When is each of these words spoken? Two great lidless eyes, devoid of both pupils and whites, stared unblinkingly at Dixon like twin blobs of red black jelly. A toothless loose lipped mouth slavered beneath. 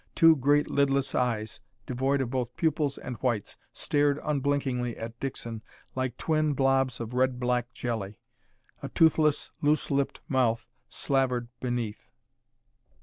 Two 0.15 0.35
great 0.35 0.67
lidless 0.67 1.13
eyes, 1.13 1.59
devoid 1.85 2.21
of 2.21 2.31
both 2.31 2.55
pupils 2.57 2.97
and 2.97 3.17
whites, 3.17 3.55
stared 3.71 4.19
unblinkingly 4.23 4.97
at 4.97 5.19
Dixon 5.19 5.61
like 5.93 6.17
twin 6.17 6.53
blobs 6.55 6.99
of 6.99 7.13
red 7.13 7.39
black 7.39 7.71
jelly. 7.71 8.17
A 8.81 8.89
toothless 8.89 9.51
loose 9.61 9.91
lipped 9.91 10.19
mouth 10.27 10.65
slavered 10.89 11.49
beneath. 11.59 12.09